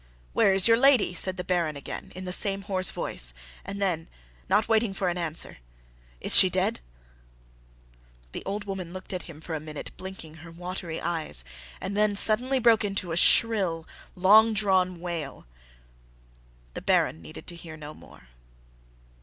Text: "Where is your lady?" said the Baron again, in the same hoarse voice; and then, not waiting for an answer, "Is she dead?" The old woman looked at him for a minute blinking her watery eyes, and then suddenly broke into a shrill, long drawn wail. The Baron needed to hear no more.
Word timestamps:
"Where 0.33 0.51
is 0.51 0.67
your 0.67 0.77
lady?" 0.77 1.13
said 1.13 1.37
the 1.37 1.43
Baron 1.43 1.75
again, 1.77 2.11
in 2.15 2.25
the 2.25 2.33
same 2.33 2.63
hoarse 2.63 2.89
voice; 2.89 3.35
and 3.63 3.79
then, 3.79 4.07
not 4.49 4.67
waiting 4.67 4.95
for 4.95 5.09
an 5.09 5.17
answer, 5.19 5.59
"Is 6.19 6.35
she 6.35 6.49
dead?" 6.49 6.79
The 8.31 8.43
old 8.43 8.63
woman 8.63 8.93
looked 8.93 9.13
at 9.13 9.21
him 9.29 9.39
for 9.39 9.53
a 9.53 9.59
minute 9.59 9.91
blinking 9.97 10.37
her 10.41 10.49
watery 10.49 10.99
eyes, 10.99 11.45
and 11.79 11.95
then 11.95 12.15
suddenly 12.15 12.57
broke 12.57 12.83
into 12.83 13.11
a 13.11 13.15
shrill, 13.15 13.87
long 14.15 14.53
drawn 14.53 14.99
wail. 15.01 15.45
The 16.73 16.81
Baron 16.81 17.21
needed 17.21 17.45
to 17.45 17.55
hear 17.55 17.77
no 17.77 17.93
more. 17.93 18.29